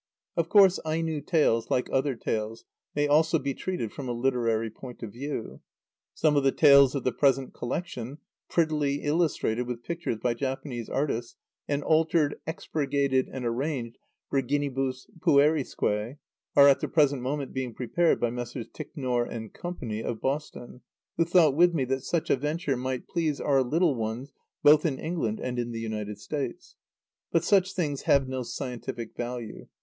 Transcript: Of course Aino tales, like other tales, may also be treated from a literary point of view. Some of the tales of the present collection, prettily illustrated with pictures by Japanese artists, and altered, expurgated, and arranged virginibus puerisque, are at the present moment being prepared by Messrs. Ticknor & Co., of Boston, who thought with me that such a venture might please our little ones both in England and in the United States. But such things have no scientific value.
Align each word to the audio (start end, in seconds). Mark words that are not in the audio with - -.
Of 0.35 0.49
course 0.49 0.79
Aino 0.83 1.19
tales, 1.19 1.69
like 1.69 1.87
other 1.91 2.15
tales, 2.15 2.65
may 2.95 3.07
also 3.07 3.37
be 3.37 3.53
treated 3.53 3.91
from 3.91 4.09
a 4.09 4.13
literary 4.13 4.71
point 4.71 5.03
of 5.03 5.11
view. 5.11 5.61
Some 6.15 6.35
of 6.35 6.43
the 6.43 6.51
tales 6.51 6.95
of 6.95 7.03
the 7.03 7.11
present 7.11 7.53
collection, 7.53 8.17
prettily 8.49 9.03
illustrated 9.03 9.67
with 9.67 9.83
pictures 9.83 10.17
by 10.17 10.33
Japanese 10.33 10.89
artists, 10.89 11.35
and 11.67 11.83
altered, 11.83 12.39
expurgated, 12.47 13.29
and 13.31 13.45
arranged 13.45 13.99
virginibus 14.33 15.05
puerisque, 15.21 15.83
are 15.83 16.67
at 16.67 16.79
the 16.79 16.87
present 16.87 17.21
moment 17.21 17.53
being 17.53 17.75
prepared 17.75 18.19
by 18.19 18.31
Messrs. 18.31 18.69
Ticknor 18.73 19.27
& 19.51 19.53
Co., 19.53 19.75
of 20.03 20.19
Boston, 20.19 20.81
who 21.17 21.25
thought 21.25 21.55
with 21.55 21.75
me 21.75 21.85
that 21.85 22.01
such 22.01 22.31
a 22.31 22.35
venture 22.35 22.75
might 22.75 23.07
please 23.07 23.39
our 23.39 23.61
little 23.61 23.93
ones 23.93 24.33
both 24.63 24.83
in 24.83 24.97
England 24.97 25.39
and 25.39 25.59
in 25.59 25.69
the 25.71 25.79
United 25.79 26.17
States. 26.17 26.75
But 27.31 27.43
such 27.43 27.73
things 27.73 28.01
have 28.09 28.27
no 28.27 28.41
scientific 28.41 29.15
value. 29.15 29.67